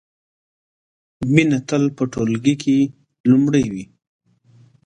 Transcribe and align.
مینه 1.33 1.59
تل 1.67 1.83
په 1.97 2.03
ټولګي 2.13 2.55
کې 2.63 2.77
لومړۍ 3.29 3.65
وه 3.71 3.85